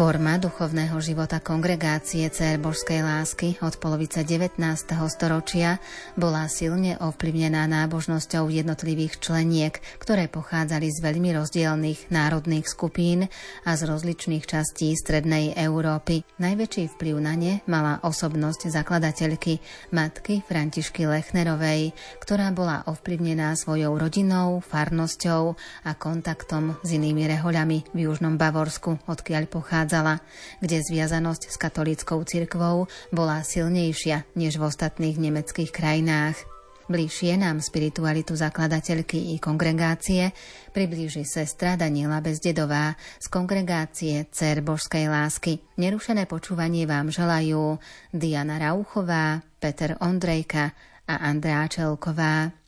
Forma 0.00 0.40
duchovného 0.40 0.96
života 1.04 1.44
kongregácie 1.44 2.24
Cér 2.32 2.56
Božskej 2.56 3.04
lásky 3.04 3.60
od 3.60 3.76
polovice 3.76 4.24
19. 4.24 4.56
storočia 5.12 5.76
bola 6.16 6.48
silne 6.48 6.96
ovplyvnená 6.96 7.68
nábožnosťou 7.68 8.48
jednotlivých 8.48 9.20
členiek, 9.20 9.76
ktoré 10.00 10.32
pochádzali 10.32 10.88
z 10.88 11.04
veľmi 11.04 11.36
rozdielných 11.36 12.08
národných 12.08 12.64
skupín 12.64 13.28
a 13.68 13.76
z 13.76 13.84
rozličných 13.84 14.40
častí 14.48 14.96
strednej 14.96 15.52
Európy. 15.52 16.24
Najväčší 16.40 16.96
vplyv 16.96 17.14
na 17.20 17.36
ne 17.36 17.60
mala 17.68 18.00
osobnosť 18.00 18.72
zakladateľky, 18.72 19.60
matky 19.92 20.40
Františky 20.48 21.04
Lechnerovej, 21.12 21.92
ktorá 22.24 22.48
bola 22.56 22.88
ovplyvnená 22.88 23.52
svojou 23.52 24.00
rodinou, 24.00 24.64
farnosťou 24.64 25.60
a 25.84 25.92
kontaktom 25.92 26.80
s 26.80 26.88
inými 26.88 27.28
rehoľami 27.36 27.92
v 27.92 28.08
Južnom 28.08 28.40
Bavorsku, 28.40 28.96
odkiaľ 29.04 29.44
pochádza 29.44 29.89
pochádzala, 29.90 30.22
kde 30.62 30.86
zviazanosť 30.86 31.42
s 31.50 31.56
katolíckou 31.58 32.22
cirkvou 32.22 32.86
bola 33.10 33.42
silnejšia 33.42 34.22
než 34.38 34.62
v 34.62 34.70
ostatných 34.70 35.18
nemeckých 35.18 35.74
krajinách. 35.74 36.38
Bližšie 36.86 37.38
nám 37.38 37.58
spiritualitu 37.58 38.38
zakladateľky 38.38 39.34
i 39.34 39.42
kongregácie 39.42 40.30
priblíži 40.70 41.26
sestra 41.26 41.74
Daniela 41.74 42.22
Bezdedová 42.22 42.94
z 43.18 43.26
kongregácie 43.30 44.26
Cer 44.30 44.62
Božskej 44.62 45.10
lásky. 45.10 45.58
Nerušené 45.78 46.30
počúvanie 46.30 46.86
vám 46.86 47.10
želajú 47.10 47.78
Diana 48.14 48.62
Rauchová, 48.62 49.42
Peter 49.58 49.98
Ondrejka 50.02 50.70
a 51.06 51.14
Andrá 51.18 51.66
Čelková. 51.66 52.59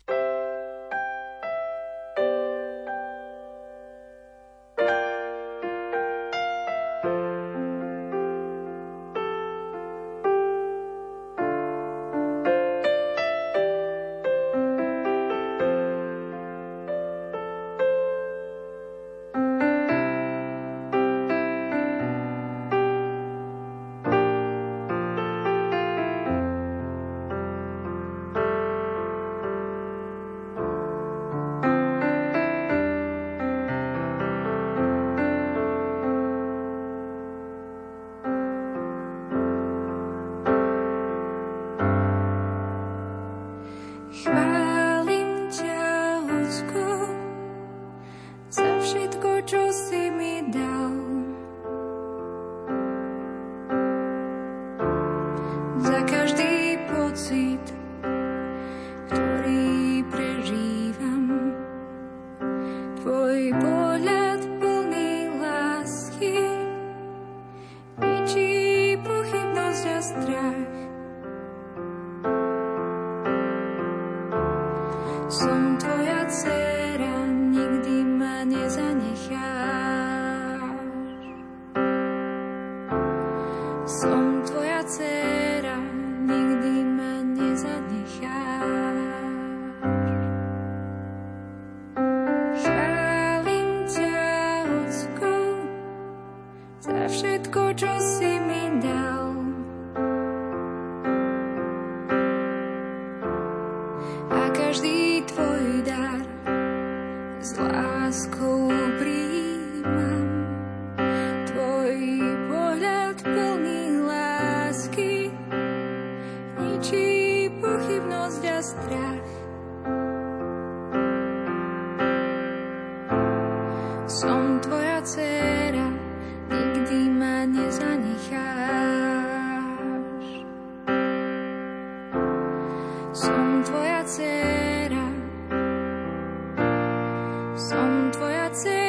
som 137.69 138.11
tvoja 138.13 138.51
dcera. 138.51 138.82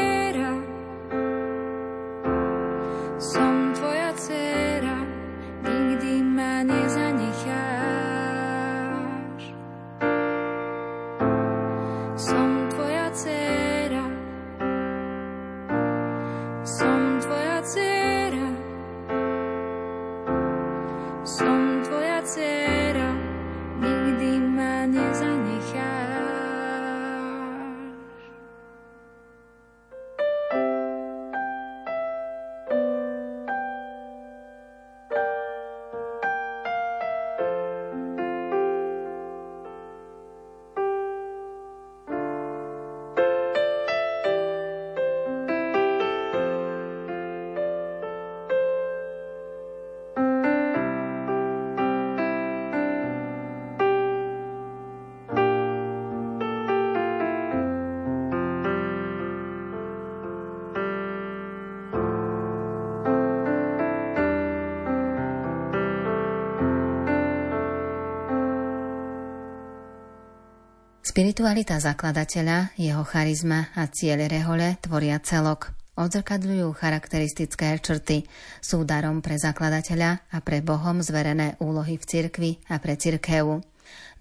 Spiritualita 71.13 71.77
zakladateľa, 71.77 72.73
jeho 72.73 73.05
charizma 73.05 73.69
a 73.77 73.85
ciele 73.85 74.25
rehole 74.25 74.81
tvoria 74.81 75.21
celok. 75.21 75.69
Odzrkadľujú 75.93 76.73
charakteristické 76.73 77.77
črty, 77.77 78.25
sú 78.57 78.81
darom 78.81 79.21
pre 79.21 79.37
zakladateľa 79.37 80.33
a 80.33 80.37
pre 80.41 80.65
Bohom 80.65 81.05
zverené 81.05 81.53
úlohy 81.61 82.01
v 82.01 82.05
cirkvi 82.09 82.51
a 82.65 82.81
pre 82.81 82.97
cirkevu. 82.97 83.61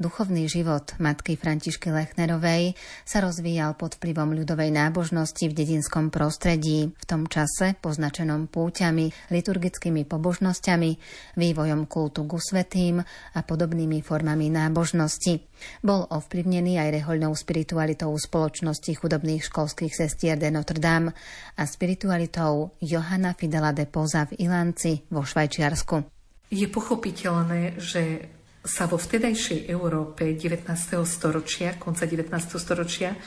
Duchovný 0.00 0.50
život 0.50 0.98
matky 0.98 1.38
Františky 1.38 1.92
Lechnerovej 1.92 2.74
sa 3.06 3.22
rozvíjal 3.22 3.78
pod 3.78 4.00
vplyvom 4.00 4.34
ľudovej 4.34 4.74
nábožnosti 4.74 5.46
v 5.46 5.54
dedinskom 5.54 6.10
prostredí, 6.10 6.90
v 6.90 7.04
tom 7.06 7.30
čase 7.30 7.78
poznačenom 7.78 8.50
púťami, 8.50 9.30
liturgickými 9.30 10.02
pobožnosťami, 10.08 10.90
vývojom 11.38 11.86
kultu 11.86 12.26
ku 12.26 12.40
svetým 12.42 12.98
a 13.36 13.40
podobnými 13.44 14.02
formami 14.02 14.50
nábožnosti. 14.50 15.38
Bol 15.86 16.08
ovplyvnený 16.10 16.82
aj 16.82 16.88
rehoľnou 16.98 17.32
spiritualitou 17.38 18.10
spoločnosti 18.18 18.90
chudobných 18.98 19.46
školských 19.46 19.94
sestier 19.94 20.34
de 20.34 20.50
Notre 20.50 20.82
Dame 20.82 21.14
a 21.54 21.62
spiritualitou 21.62 22.74
Johana 22.82 23.38
Fidela 23.38 23.70
de 23.70 23.86
Poza 23.86 24.26
v 24.26 24.42
Ilanci 24.42 25.06
vo 25.12 25.22
Švajčiarsku. 25.22 26.02
Je 26.52 26.68
pochopiteľné, 26.68 27.80
že 27.80 28.28
sa 28.62 28.86
vo 28.86 28.94
vtedajšej 28.94 29.66
Európe 29.66 30.38
19. 30.38 30.70
storočia, 31.02 31.74
konca 31.82 32.06
19. 32.06 32.30
storočia, 32.62 33.18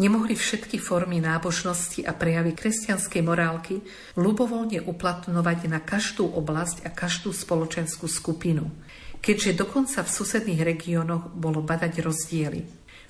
nemohli 0.00 0.32
všetky 0.32 0.80
formy 0.80 1.20
nábožnosti 1.20 2.00
a 2.08 2.16
prejavy 2.16 2.56
kresťanskej 2.56 3.20
morálky 3.20 3.84
ľubovoľne 4.16 4.80
uplatňovať 4.88 5.58
na 5.68 5.84
každú 5.84 6.24
oblasť 6.32 6.88
a 6.88 6.90
každú 6.96 7.36
spoločenskú 7.36 8.08
skupinu, 8.08 8.72
keďže 9.20 9.60
dokonca 9.60 10.00
v 10.00 10.14
susedných 10.16 10.64
regiónoch 10.64 11.28
bolo 11.36 11.60
badať 11.60 12.00
rozdiely. 12.00 12.60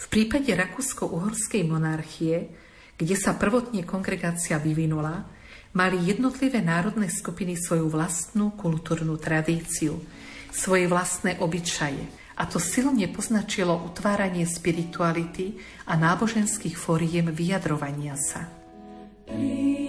V 0.00 0.06
prípade 0.10 0.50
Rakúsko-Uhorskej 0.50 1.62
monarchie, 1.70 2.50
kde 2.98 3.14
sa 3.14 3.38
prvotne 3.38 3.86
kongregácia 3.86 4.58
vyvinula, 4.58 5.22
mali 5.70 6.02
jednotlivé 6.02 6.58
národné 6.66 7.06
skupiny 7.06 7.54
svoju 7.54 7.86
vlastnú 7.86 8.58
kultúrnu 8.58 9.14
tradíciu– 9.22 10.02
svoje 10.52 10.86
vlastné 10.86 11.38
obyčaje. 11.40 12.06
A 12.40 12.48
to 12.48 12.56
silne 12.56 13.04
poznačilo 13.12 13.76
utváranie 13.84 14.48
spirituality 14.48 15.60
a 15.88 15.96
náboženských 15.96 16.76
foriem 16.76 17.28
vyjadrovania 17.32 18.16
sa. 18.16 18.48
Poznať 19.30 19.80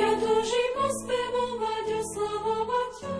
Ja 0.00 0.16
túžim 0.16 0.74
ospevovať, 0.80 1.86
oslavovať 2.00 2.92
ťa, 3.04 3.16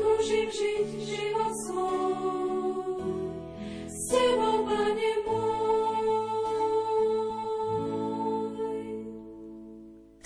túžim 0.00 0.48
žiť 0.48 0.88
život 0.96 1.52
svoj. 1.68 3.04
S 3.84 4.00
Tebou, 4.08 4.64
Pane, 4.64 5.21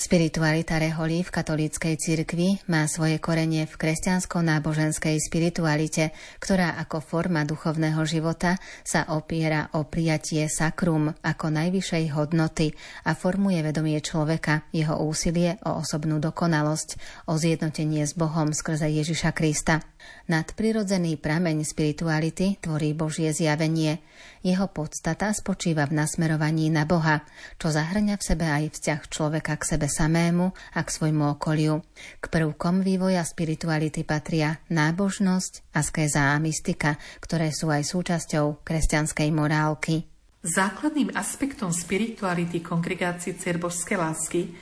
Spiritualita 0.07 0.79
reholí 0.79 1.27
v 1.27 1.35
katolíckej 1.35 1.99
cirkvi 1.99 2.63
má 2.71 2.87
svoje 2.87 3.19
korenie 3.19 3.67
v 3.67 3.75
kresťansko-náboženskej 3.75 5.19
spiritualite, 5.19 6.15
ktorá 6.39 6.79
ako 6.79 7.03
forma 7.03 7.43
duchovného 7.43 8.07
života 8.07 8.55
sa 8.87 9.11
opiera 9.11 9.67
o 9.75 9.83
prijatie 9.83 10.47
sakrum 10.47 11.11
ako 11.11 11.51
najvyššej 11.51 12.15
hodnoty 12.15 12.71
a 13.03 13.19
formuje 13.19 13.59
vedomie 13.67 13.99
človeka, 13.99 14.71
jeho 14.71 14.95
úsilie 15.03 15.59
o 15.67 15.83
osobnú 15.83 16.23
dokonalosť, 16.23 17.03
o 17.27 17.35
zjednotenie 17.35 18.07
s 18.07 18.15
Bohom 18.15 18.55
skrze 18.55 18.87
Ježiša 18.87 19.35
Krista. 19.35 19.83
Nadprirodzený 20.31 21.19
prameň 21.19 21.67
spirituality 21.67 22.63
tvorí 22.63 22.95
Božie 22.95 23.35
zjavenie. 23.35 23.99
Jeho 24.47 24.71
podstata 24.71 25.35
spočíva 25.35 25.91
v 25.91 25.99
nasmerovaní 25.99 26.71
na 26.71 26.87
Boha, 26.87 27.27
čo 27.59 27.67
zahrňa 27.67 28.15
v 28.15 28.23
sebe 28.23 28.47
aj 28.47 28.79
vzťah 28.79 29.01
človeka 29.11 29.59
k 29.59 29.75
sebe 29.75 29.91
samému 29.91 30.55
a 30.71 30.87
k 30.87 30.89
svojmu 30.95 31.35
okoliu. 31.35 31.83
K 32.23 32.25
prvkom 32.31 32.87
vývoja 32.87 33.27
spirituality 33.27 34.07
patria 34.07 34.63
nábožnosť, 34.71 35.75
askéza 35.75 36.31
a 36.31 36.39
mystika, 36.39 36.95
ktoré 37.19 37.51
sú 37.51 37.75
aj 37.75 37.91
súčasťou 37.91 38.63
kresťanskej 38.63 39.29
morálky. 39.35 40.07
Základným 40.47 41.11
aspektom 41.19 41.75
spirituality 41.75 42.63
kongregácie 42.63 43.35
Cerbožskej 43.35 43.99
lásky 43.99 44.55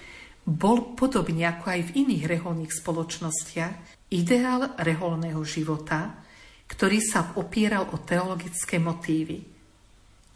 bol 0.48 0.96
podobne 0.96 1.44
ako 1.44 1.76
aj 1.76 1.80
v 1.92 2.08
iných 2.08 2.24
reholných 2.40 2.72
spoločnostiach 2.72 4.08
ideál 4.16 4.80
reholného 4.80 5.44
života, 5.44 6.24
ktorý 6.72 7.04
sa 7.04 7.36
opieral 7.36 7.92
o 7.92 8.00
teologické 8.00 8.80
motívy. 8.80 9.53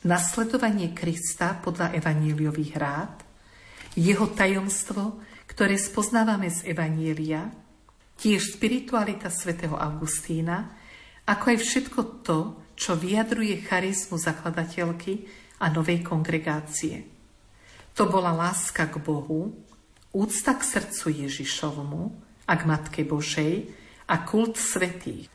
Nasledovanie 0.08 0.96
Krista 0.96 1.52
podľa 1.60 1.92
evaníliových 1.92 2.72
rád, 2.80 3.20
jeho 3.92 4.32
tajomstvo, 4.32 5.20
ktoré 5.44 5.76
spoznávame 5.76 6.48
z 6.48 6.72
Evanielia, 6.72 7.52
tiež 8.16 8.56
spiritualita 8.56 9.28
svätého 9.28 9.76
Augustína, 9.76 10.72
ako 11.28 11.44
aj 11.52 11.58
všetko 11.60 12.00
to, 12.24 12.38
čo 12.72 12.96
vyjadruje 12.96 13.60
charizmu 13.68 14.16
zakladateľky 14.16 15.28
a 15.60 15.68
novej 15.68 16.00
kongregácie. 16.00 17.04
To 17.92 18.08
bola 18.08 18.32
láska 18.32 18.88
k 18.88 18.96
Bohu, 18.96 19.52
úcta 20.16 20.56
k 20.56 20.62
srdcu 20.64 21.28
Ježišovmu, 21.28 22.28
a 22.48 22.52
k 22.56 22.62
Matke 22.64 23.04
Božej 23.04 23.68
a 24.08 24.24
kult 24.24 24.56
svetých, 24.56 25.28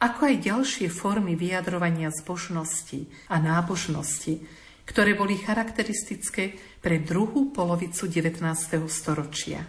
ako 0.00 0.32
aj 0.32 0.36
ďalšie 0.40 0.88
formy 0.88 1.36
vyjadrovania 1.36 2.08
zbožnosti 2.08 3.04
a 3.28 3.36
nábožnosti, 3.36 4.40
ktoré 4.88 5.12
boli 5.12 5.36
charakteristické 5.36 6.56
pre 6.80 7.04
druhú 7.04 7.52
polovicu 7.52 8.08
19. 8.08 8.40
storočia. 8.88 9.60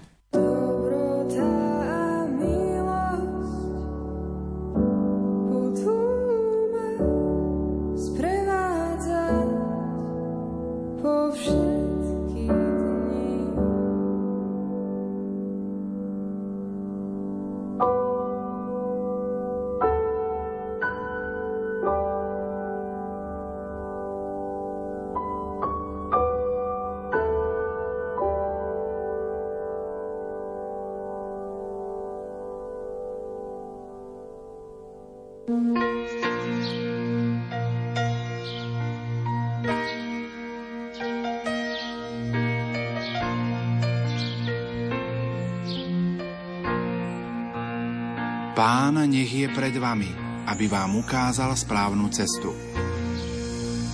Je 49.41 49.47
pred 49.49 49.73
vami, 49.73 50.09
aby 50.45 50.69
vám 50.69 51.01
ukázal 51.01 51.57
správnu 51.57 52.13
cestu. 52.13 52.53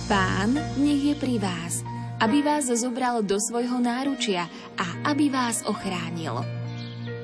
Pán 0.08 0.56
nech 0.80 1.02
je 1.12 1.14
pri 1.16 1.36
vás, 1.40 1.84
aby 2.20 2.44
vás 2.44 2.68
zobral 2.68 3.24
do 3.24 3.36
svojho 3.40 3.80
náručia 3.80 4.48
a 4.76 5.12
aby 5.12 5.32
vás 5.32 5.64
ochránil. 5.64 6.44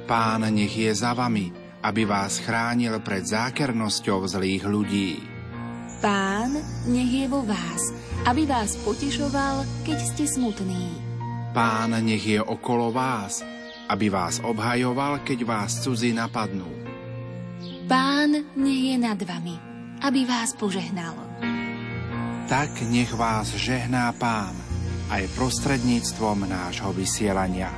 Pán 0.04 0.45
nech 0.52 0.73
je 0.73 0.93
za 0.93 1.16
vami, 1.16 1.52
aby 1.81 2.04
vás 2.04 2.40
chránil 2.40 3.00
pred 3.00 3.25
zákernosťou 3.25 4.25
zlých 4.28 4.64
ľudí. 4.69 5.11
Pán 6.04 6.61
nech 6.88 7.12
je 7.25 7.26
vo 7.28 7.40
vás, 7.45 7.93
aby 8.28 8.45
vás 8.45 8.76
potešoval, 8.85 9.64
keď 9.88 9.99
ste 10.00 10.25
smutní. 10.28 10.93
Pán 11.57 11.97
nech 12.04 12.25
je 12.25 12.40
okolo 12.40 12.93
vás, 12.93 13.40
aby 13.88 14.12
vás 14.12 14.40
obhajoval, 14.45 15.25
keď 15.25 15.45
vás 15.45 15.81
cudzí 15.81 16.12
napadnú. 16.12 16.83
Pán 17.84 18.32
nech 18.56 18.82
je 18.88 18.96
nad 18.96 19.20
vami, 19.20 19.60
aby 20.00 20.24
vás 20.24 20.56
požehnal. 20.56 21.12
Tak 22.48 22.80
nech 22.88 23.12
vás 23.12 23.52
žehná 23.60 24.08
Pán 24.16 24.56
aj 25.12 25.28
prostredníctvom 25.36 26.48
nášho 26.48 26.96
vysielania. 26.96 27.68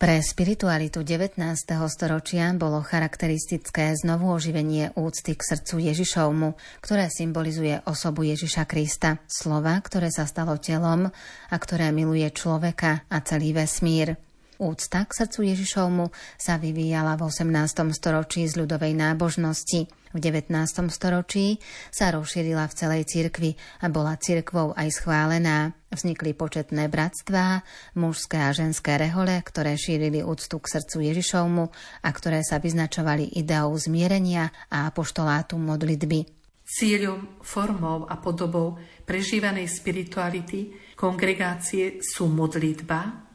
Pre 0.00 0.16
spiritualitu 0.24 1.04
19. 1.04 1.36
storočia 1.84 2.48
bolo 2.56 2.80
charakteristické 2.80 3.92
znovu 3.92 4.32
oživenie 4.32 4.96
úcty 4.96 5.36
k 5.36 5.52
srdcu 5.52 5.84
Ježišovmu, 5.84 6.48
ktoré 6.80 7.12
symbolizuje 7.12 7.76
osobu 7.84 8.24
Ježiša 8.24 8.64
Krista, 8.64 9.20
slova, 9.28 9.76
ktoré 9.84 10.08
sa 10.08 10.24
stalo 10.24 10.56
telom 10.56 11.12
a 11.52 11.56
ktoré 11.60 11.92
miluje 11.92 12.24
človeka 12.32 13.04
a 13.12 13.20
celý 13.20 13.52
vesmír. 13.52 14.31
Úcta 14.62 15.02
k 15.02 15.26
srdcu 15.26 15.50
Ježišovmu 15.50 16.14
sa 16.38 16.54
vyvíjala 16.54 17.18
v 17.18 17.26
18. 17.26 17.90
storočí 17.90 18.46
z 18.46 18.62
ľudovej 18.62 18.94
nábožnosti– 18.94 19.90
v 20.12 20.20
19. 20.20 20.52
storočí 20.92 21.56
sa 21.88 22.12
rozšírila 22.12 22.68
v 22.68 22.76
celej 22.76 23.02
cirkvi 23.08 23.56
a 23.80 23.88
bola 23.88 24.20
cirkvou 24.20 24.76
aj 24.76 25.00
schválená. 25.00 25.72
Vznikli 25.88 26.36
početné 26.36 26.92
bratstvá, 26.92 27.64
mužské 27.96 28.36
a 28.40 28.52
ženské 28.52 29.00
rehole, 29.00 29.40
ktoré 29.40 29.76
šírili 29.76 30.20
úctu 30.20 30.60
k 30.60 30.68
srdcu 30.68 31.08
Ježišovmu 31.12 31.64
a 32.04 32.08
ktoré 32.12 32.44
sa 32.44 32.60
vyznačovali 32.60 33.40
ideou 33.40 33.72
zmierenia 33.76 34.52
a 34.68 34.92
apoštolátu 34.92 35.56
modlitby. 35.56 36.28
Cieľom, 36.68 37.40
formou 37.40 38.04
a 38.04 38.16
podobou 38.20 38.76
prežívanej 39.08 39.68
spirituality 39.68 40.92
kongregácie 40.96 42.04
sú 42.04 42.28
modlitba, 42.28 43.31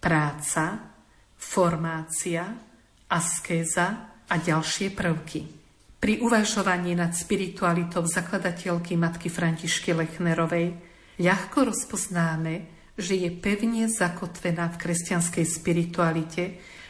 práca, 0.00 0.96
formácia, 1.36 2.48
askéza 3.06 3.86
a 4.24 4.34
ďalšie 4.40 4.96
prvky. 4.96 5.40
Pri 6.00 6.24
uvažovaní 6.24 6.96
nad 6.96 7.12
spiritualitou 7.12 8.08
zakladateľky 8.08 8.96
matky 8.96 9.28
Františky 9.28 9.92
Lechnerovej 9.92 10.72
ľahko 11.20 11.68
rozpoznáme, 11.68 12.80
že 12.96 13.20
je 13.20 13.30
pevne 13.36 13.84
zakotvená 13.84 14.72
v 14.72 14.80
kresťanskej 14.80 15.44
spiritualite 15.44 16.44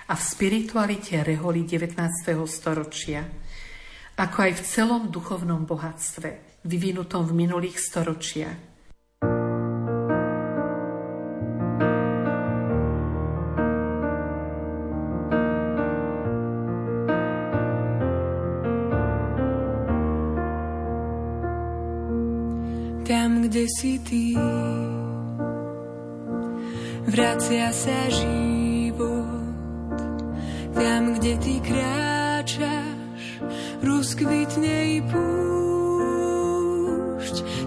a 0.06 0.14
v 0.14 0.22
spiritualite 0.22 1.26
reholi 1.26 1.66
19. 1.66 1.98
storočia, 2.46 3.26
ako 4.14 4.38
aj 4.46 4.52
v 4.58 4.62
celom 4.62 5.02
duchovnom 5.10 5.66
bohatstve, 5.66 6.62
vyvinutom 6.66 7.26
v 7.26 7.34
minulých 7.34 7.82
storočiach. 7.82 8.69
Si 23.80 23.96
ty. 24.04 24.36
Vracia 27.08 27.72
sa 27.72 28.12
život 28.12 29.96
tam, 30.76 31.16
kde 31.16 31.40
ty 31.40 31.64
kráčaš, 31.64 33.40
rozkvitne 33.80 35.00
i 35.00 35.02
púšť. 35.08 35.24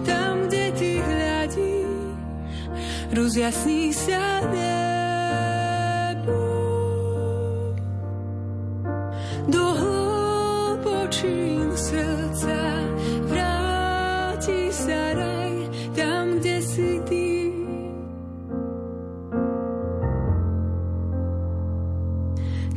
Tam, 0.06 0.46
kde 0.46 0.70
ty 0.78 1.02
hľadíš, 1.02 2.14
rozjasní 3.10 3.90
sa 3.90 4.38
ne. 4.54 4.93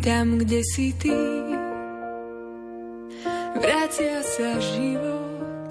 Tam, 0.08 0.40
kde 0.40 0.64
si 0.64 0.96
ty. 0.96 1.12
Vracia 3.60 4.24
sa 4.24 4.56
život, 4.56 5.68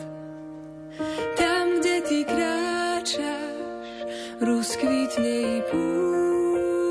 tam, 1.41 1.81
kde 1.81 2.05
ty 2.05 2.21
kráčaš, 2.29 3.89
rozkvitne 4.45 5.57
i 5.57 5.65
púšť. 5.73 6.85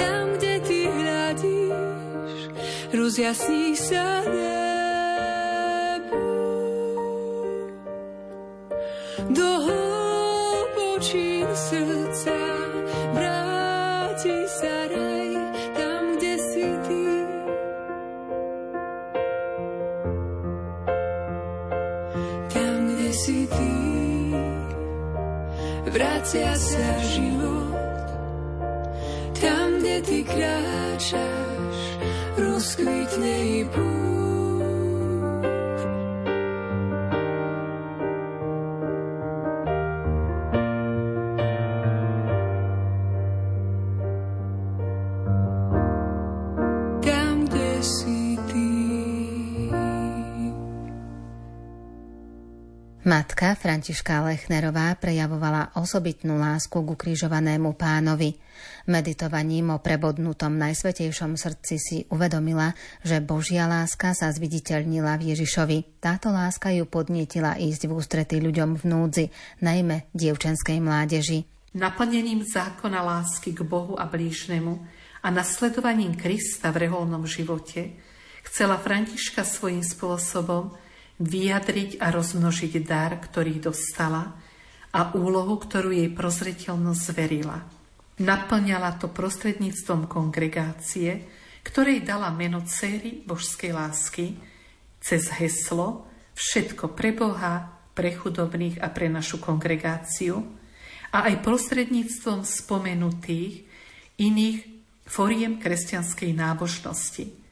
Tam, 0.00 0.32
kde 0.40 0.64
ty 0.64 0.88
hľadíš, 0.88 2.56
rozjasní 2.96 3.76
sa 3.76 4.24
nebo. 4.24 4.47
Vracia 26.28 26.52
sa 26.60 26.88
život. 27.08 27.72
Tam, 29.32 29.80
kde 29.80 29.96
ty 30.04 30.20
kráčaš, 30.28 31.78
rozkvitne 32.36 33.34
i 33.48 33.64
púšť. 33.64 34.07
Matka 53.08 53.56
Františka 53.56 54.20
Lechnerová 54.20 54.92
prejavovala 55.00 55.72
osobitnú 55.80 56.36
lásku 56.36 56.76
k 56.76 56.92
ukrižovanému 56.92 57.72
pánovi. 57.72 58.36
Meditovaním 58.84 59.72
o 59.72 59.80
prebodnutom 59.80 60.52
najsvetejšom 60.52 61.40
srdci 61.40 61.74
si 61.80 61.96
uvedomila, 62.12 62.76
že 63.00 63.24
Božia 63.24 63.64
láska 63.64 64.12
sa 64.12 64.28
zviditeľnila 64.28 65.16
v 65.16 65.32
Ježišovi. 65.32 66.04
Táto 66.04 66.28
láska 66.28 66.68
ju 66.68 66.84
podnietila 66.84 67.56
ísť 67.56 67.88
v 67.88 67.96
ústrety 67.96 68.44
ľuďom 68.44 68.76
v 68.76 68.84
núdzi, 68.84 69.24
najmä 69.64 70.12
dievčenskej 70.12 70.76
mládeži. 70.76 71.48
Naplnením 71.80 72.44
zákona 72.44 73.00
lásky 73.00 73.56
k 73.56 73.64
Bohu 73.64 73.96
a 73.96 74.04
blížnemu 74.04 74.84
a 75.24 75.32
nasledovaním 75.32 76.12
Krista 76.12 76.68
v 76.76 76.84
reholnom 76.84 77.24
živote 77.24 77.88
chcela 78.44 78.76
Františka 78.76 79.48
svojím 79.48 79.80
spôsobom 79.80 80.76
vyjadriť 81.18 81.98
a 81.98 82.14
rozmnožiť 82.14 82.72
dar, 82.86 83.18
ktorý 83.18 83.58
dostala 83.58 84.38
a 84.94 85.12
úlohu, 85.14 85.58
ktorú 85.58 85.92
jej 85.92 86.10
prozreteľnosť 86.10 87.02
zverila. 87.12 87.58
Naplňala 88.18 88.98
to 88.98 89.06
prostredníctvom 89.10 90.10
kongregácie, 90.10 91.26
ktorej 91.62 92.02
dala 92.02 92.34
meno 92.34 92.64
céry 92.66 93.22
božskej 93.22 93.70
lásky 93.74 94.34
cez 94.98 95.30
heslo 95.38 96.08
Všetko 96.38 96.94
pre 96.94 97.10
Boha, 97.10 97.66
pre 97.98 98.14
chudobných 98.14 98.78
a 98.78 98.94
pre 98.94 99.10
našu 99.10 99.42
kongregáciu 99.42 100.38
a 101.10 101.26
aj 101.26 101.42
prostredníctvom 101.42 102.46
spomenutých 102.46 103.66
iných 104.22 104.58
foriem 105.02 105.58
kresťanskej 105.58 106.30
nábožnosti. 106.38 107.47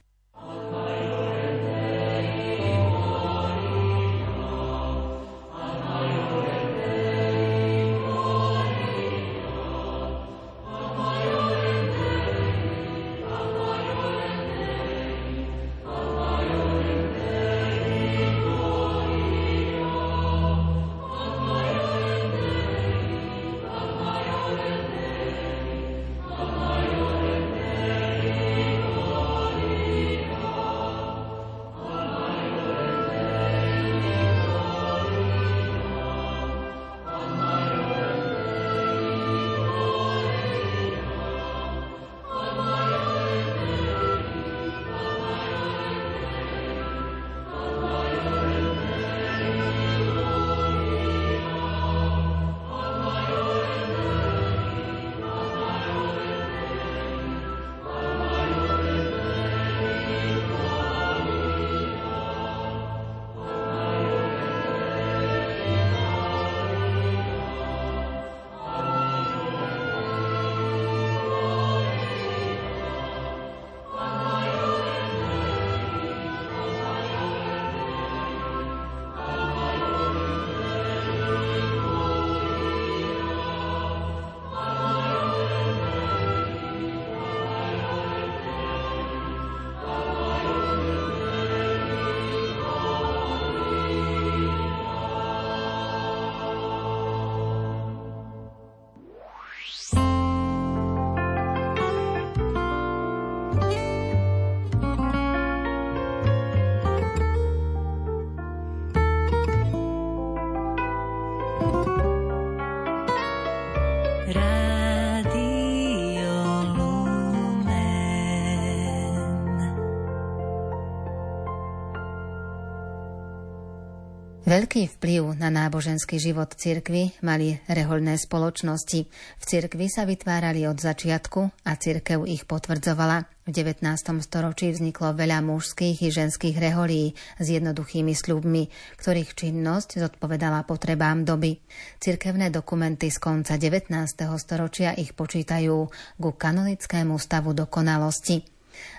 Veľký 124.57 124.97
vplyv 124.97 125.37
na 125.37 125.53
náboženský 125.53 126.17
život 126.17 126.49
cirkvy 126.49 127.13
mali 127.21 127.61
rehoľné 127.69 128.17
spoločnosti. 128.17 129.05
V 129.37 129.43
cirkvi 129.45 129.85
sa 129.85 130.01
vytvárali 130.01 130.65
od 130.65 130.81
začiatku 130.81 131.61
a 131.61 131.77
cirkev 131.77 132.25
ich 132.25 132.49
potvrdzovala. 132.49 133.29
V 133.45 133.53
19. 133.53 133.85
storočí 134.17 134.73
vzniklo 134.73 135.13
veľa 135.13 135.45
mužských 135.45 136.01
i 136.01 136.09
ženských 136.09 136.57
reholí 136.57 137.13
s 137.37 137.45
jednoduchými 137.53 138.17
sľubmi, 138.17 138.65
ktorých 138.97 139.37
činnosť 139.37 140.01
zodpovedala 140.01 140.65
potrebám 140.65 141.21
doby. 141.21 141.61
Cirkevné 142.01 142.49
dokumenty 142.49 143.13
z 143.13 143.21
konca 143.21 143.61
19. 143.61 143.93
storočia 144.41 144.97
ich 144.97 145.13
počítajú 145.13 145.77
ku 146.17 146.29
kanonickému 146.33 147.13
stavu 147.21 147.53
dokonalosti. 147.53 148.56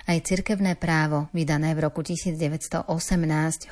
Aj 0.09 0.17
cirkevné 0.19 0.73
právo, 0.73 1.29
vydané 1.35 1.77
v 1.77 1.85
roku 1.85 2.01
1918, 2.01 2.85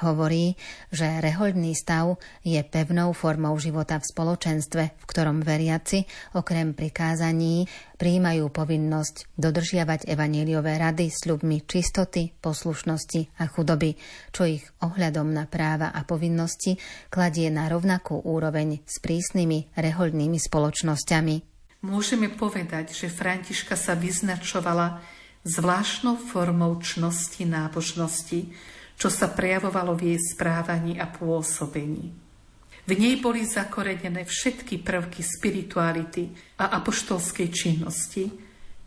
hovorí, 0.05 0.53
že 0.93 1.07
rehoľný 1.19 1.73
stav 1.73 2.21
je 2.45 2.61
pevnou 2.61 3.11
formou 3.15 3.57
života 3.57 3.97
v 3.97 4.05
spoločenstve, 4.05 4.83
v 4.93 5.05
ktorom 5.09 5.41
veriaci, 5.41 6.05
okrem 6.37 6.77
prikázaní, 6.77 7.65
prijímajú 7.97 8.53
povinnosť 8.53 9.33
dodržiavať 9.33 10.05
evaníliové 10.05 10.77
rady 10.77 11.09
s 11.09 11.25
ľubmi 11.25 11.65
čistoty, 11.65 12.37
poslušnosti 12.37 13.41
a 13.41 13.49
chudoby, 13.49 13.97
čo 14.29 14.45
ich 14.45 14.63
ohľadom 14.85 15.33
na 15.33 15.49
práva 15.49 15.89
a 15.89 16.05
povinnosti 16.05 16.77
kladie 17.09 17.49
na 17.49 17.65
rovnakú 17.65 18.21
úroveň 18.21 18.85
s 18.85 19.01
prísnymi 19.01 19.73
rehoľnými 19.73 20.37
spoločnosťami. 20.37 21.35
Môžeme 21.85 22.33
povedať, 22.33 22.93
že 22.93 23.07
Františka 23.09 23.77
sa 23.77 23.93
vyznačovala 23.93 25.01
zvláštnou 25.47 26.19
formou 26.19 26.75
čnosti 26.83 27.47
nábožnosti, 27.47 28.51
čo 28.99 29.07
sa 29.07 29.31
prejavovalo 29.31 29.95
v 29.95 30.13
jej 30.13 30.19
správaní 30.35 30.99
a 30.99 31.07
pôsobení. 31.07 32.11
V 32.87 32.91
nej 32.95 33.19
boli 33.19 33.43
zakorenené 33.43 34.23
všetky 34.23 34.79
prvky 34.79 35.19
spirituality 35.19 36.31
a 36.59 36.71
apoštolskej 36.79 37.47
činnosti, 37.51 38.31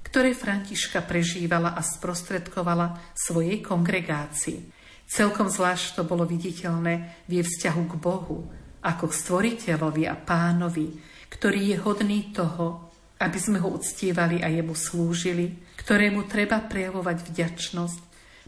ktoré 0.01 0.33
Františka 0.33 1.05
prežívala 1.05 1.77
a 1.77 1.85
sprostredkovala 1.85 3.13
svojej 3.13 3.61
kongregácii. 3.61 4.59
Celkom 5.05 5.53
zvlášť 5.53 6.01
to 6.01 6.03
bolo 6.09 6.25
viditeľné 6.25 7.27
v 7.29 7.31
jej 7.41 7.45
vzťahu 7.45 7.83
k 7.93 7.95
Bohu, 8.01 8.49
ako 8.81 9.05
k 9.11 9.19
stvoriteľovi 9.21 10.09
a 10.09 10.17
pánovi, 10.17 10.97
ktorý 11.29 11.75
je 11.75 11.77
hodný 11.85 12.33
toho, 12.33 12.91
aby 13.21 13.39
sme 13.39 13.61
ho 13.61 13.69
uctievali 13.69 14.41
a 14.41 14.49
jemu 14.49 14.73
slúžili, 14.73 15.70
ktorému 15.91 16.23
treba 16.31 16.63
prejavovať 16.63 17.35
vďačnosť, 17.35 18.01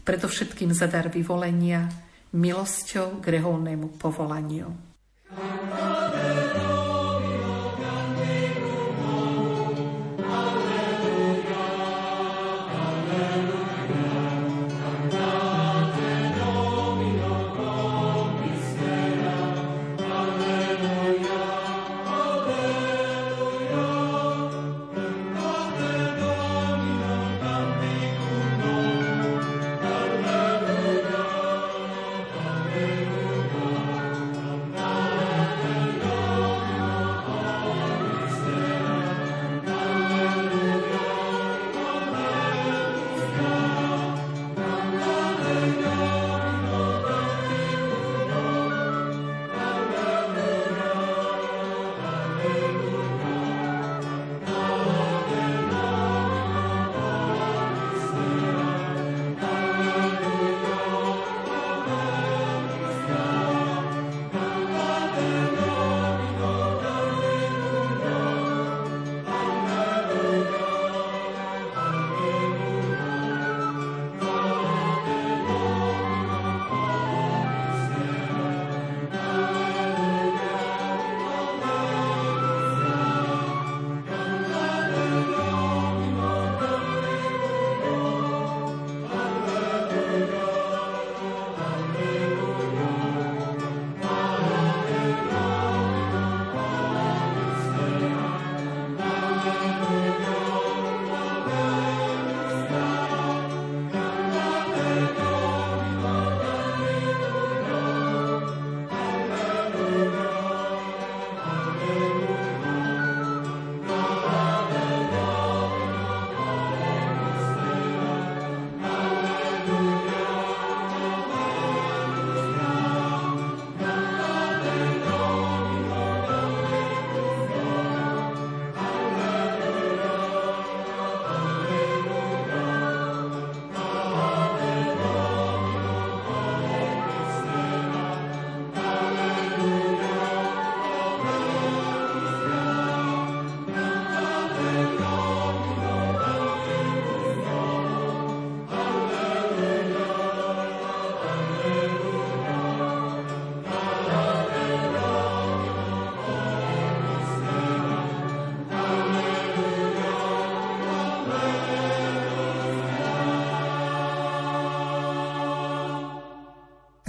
predovšetkým 0.07 0.71
za 0.71 0.87
dar 0.87 1.11
vyvolenia, 1.11 1.91
milosťou 2.31 3.19
k 3.19 3.35
reholnému 3.35 3.99
povolaniu. 3.99 4.71
Amen. 5.35 5.92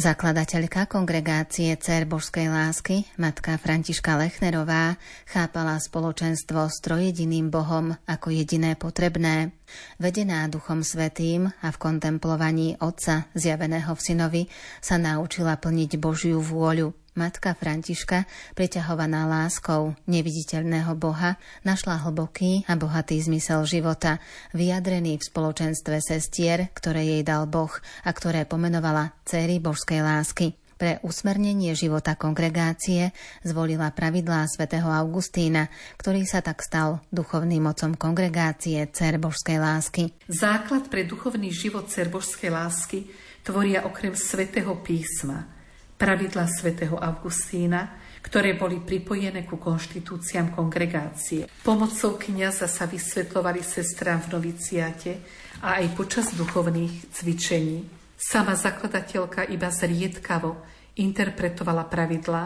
Zakladateľka 0.05 0.85
kongregácie 0.85 1.73
Cer 1.81 2.05
Božskej 2.05 2.53
lásky, 2.53 3.09
matka 3.17 3.57
Františka 3.57 4.21
Lechnerová, 4.21 5.01
chápala 5.25 5.81
spoločenstvo 5.81 6.69
s 6.69 6.77
trojediným 6.85 7.49
Bohom 7.49 7.97
ako 8.05 8.29
jediné 8.29 8.77
potrebné. 8.77 9.57
Vedená 9.97 10.45
Duchom 10.53 10.85
Svetým 10.85 11.49
a 11.49 11.73
v 11.73 11.81
kontemplovaní 11.81 12.77
Otca 12.85 13.33
zjaveného 13.33 13.97
v 13.97 14.05
synovi 14.05 14.43
sa 14.85 15.01
naučila 15.01 15.57
plniť 15.57 15.97
Božiu 15.97 16.37
vôľu– 16.37 16.93
Matka 17.14 17.55
Františka, 17.55 18.27
priťahovaná 18.59 19.31
láskou 19.31 19.94
neviditeľného 20.11 20.98
Boha, 20.98 21.38
našla 21.62 22.03
hlboký 22.03 22.66
a 22.66 22.74
bohatý 22.74 23.22
zmysel 23.22 23.62
života, 23.70 24.18
vyjadrený 24.50 25.22
v 25.22 25.27
spoločenstve 25.31 26.03
sestier, 26.03 26.74
ktoré 26.74 27.07
jej 27.07 27.22
dal 27.22 27.46
Boh 27.46 27.70
a 28.03 28.11
ktoré 28.11 28.42
pomenovala 28.50 29.14
céry 29.22 29.62
božskej 29.62 30.03
lásky. 30.03 30.59
Pre 30.74 30.98
usmernenie 31.07 31.79
života 31.79 32.18
kongregácie 32.18 33.14
zvolila 33.46 33.94
pravidlá 33.94 34.50
svätého 34.50 34.90
Augustína, 34.90 35.70
ktorý 35.94 36.27
sa 36.27 36.42
tak 36.42 36.66
stal 36.66 36.98
duchovným 37.14 37.62
mocom 37.62 37.94
kongregácie 37.94 38.90
Cer 38.90 39.22
Božskej 39.22 39.62
lásky. 39.62 40.11
Základ 40.27 40.90
pre 40.90 41.07
duchovný 41.07 41.55
život 41.55 41.87
Cer 41.87 42.11
Božskej 42.11 42.50
lásky 42.50 43.07
tvoria 43.46 43.87
okrem 43.87 44.18
svätého 44.18 44.74
písma– 44.83 45.46
pravidla 45.94 46.46
svätého 46.50 46.98
Augustína, 46.98 48.00
ktoré 48.24 48.57
boli 48.57 48.80
pripojené 48.80 49.44
ku 49.44 49.61
konštitúciám 49.61 50.57
kongregácie. 50.57 51.44
Pomocou 51.61 52.16
kniaza 52.16 52.64
sa 52.64 52.88
vysvetľovali 52.88 53.61
sestrám 53.61 54.24
v 54.24 54.40
noviciate 54.40 55.12
a 55.61 55.80
aj 55.85 55.92
počas 55.92 56.33
duchovných 56.33 57.12
cvičení. 57.12 57.85
Sama 58.16 58.57
zakladateľka 58.57 59.44
iba 59.52 59.68
zriedkavo 59.68 60.57
interpretovala 60.96 61.85
pravidlá, 61.90 62.44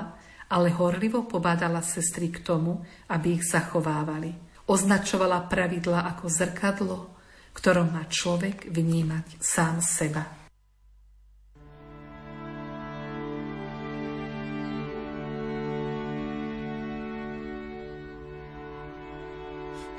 ale 0.49 0.73
horlivo 0.73 1.29
pobádala 1.29 1.85
sestry 1.85 2.33
k 2.33 2.41
tomu, 2.41 2.81
aby 3.13 3.37
ich 3.39 3.45
zachovávali. 3.45 4.33
Označovala 4.69 5.49
pravidla 5.49 6.09
ako 6.17 6.25
zrkadlo, 6.29 6.99
ktorom 7.53 7.93
má 7.93 8.05
človek 8.09 8.69
vnímať 8.69 9.41
sám 9.41 9.81
seba. 9.81 10.38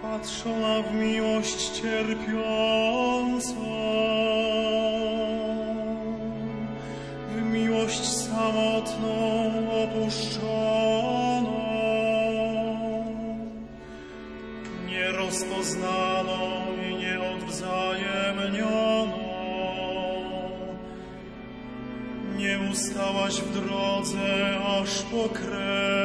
Patrzona 0.01 0.81
w 0.81 0.93
miłość 0.93 1.69
cierpiącą, 1.69 3.55
w 7.29 7.41
miłość 7.53 8.05
samotną 8.05 9.51
opuszczoną, 9.83 11.59
nierozpoznaną 14.87 16.39
i 16.89 16.95
nieodwzajemnioną. 16.95 19.29
Nie 22.37 22.59
ustałaś 22.71 23.41
w 23.41 23.53
drodze 23.53 24.57
aż 24.81 25.01
po 25.01 25.29
kres. 25.29 25.98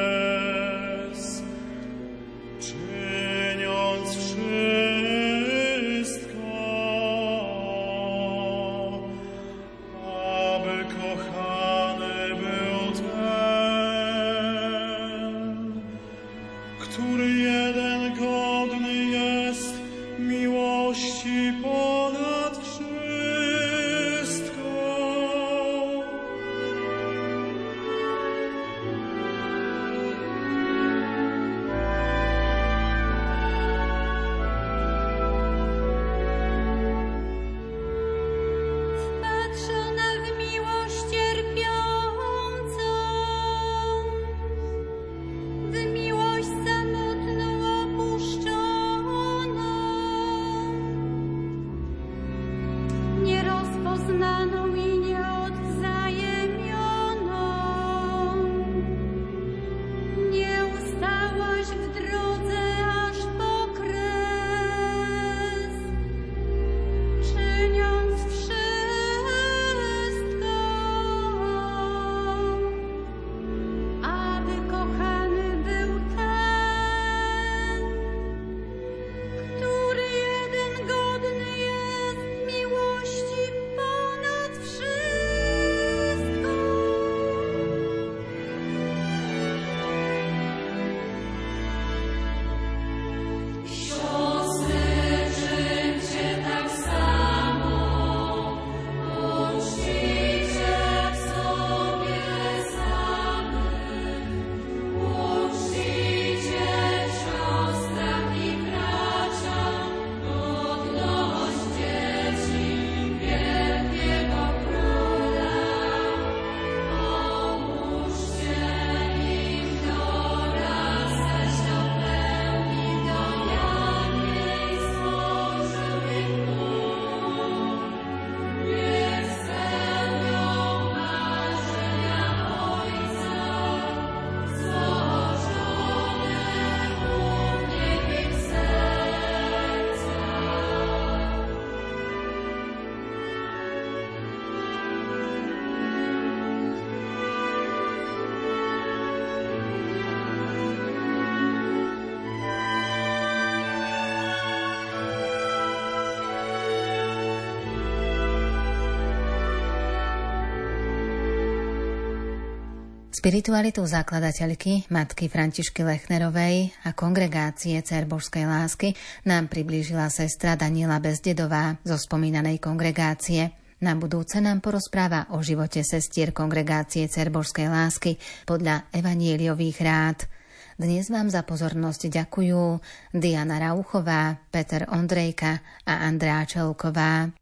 Spiritualitu 163.24 163.80
zakladateľky 163.80 164.92
matky 164.92 165.32
Františky 165.32 165.80
Lechnerovej 165.80 166.76
a 166.84 166.92
kongregácie 166.92 167.80
Cer 167.80 168.04
Božskej 168.04 168.44
lásky 168.44 168.92
nám 169.24 169.48
priblížila 169.48 170.12
sestra 170.12 170.60
Daniela 170.60 171.00
Bezdedová 171.00 171.80
zo 171.88 171.96
spomínanej 171.96 172.60
kongregácie. 172.60 173.48
Na 173.80 173.96
budúce 173.96 174.44
nám 174.44 174.60
porozpráva 174.60 175.32
o 175.32 175.40
živote 175.40 175.80
sestier 175.80 176.36
kongregácie 176.36 177.08
Cer 177.08 177.32
Božskej 177.32 177.72
lásky 177.72 178.20
podľa 178.44 178.92
evanieliových 178.92 179.78
rád. 179.80 180.28
Dnes 180.76 181.08
vám 181.08 181.32
za 181.32 181.48
pozornosť 181.48 182.12
ďakujú 182.12 182.76
Diana 183.16 183.56
Rauchová, 183.56 184.36
Peter 184.52 184.84
Ondrejka 184.92 185.64
a 185.88 186.04
Andrea 186.04 186.44
Čelková. 186.44 187.32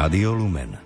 Rádio 0.00 0.32
Lumen. 0.32 0.79